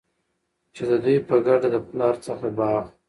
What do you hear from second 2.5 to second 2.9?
باغ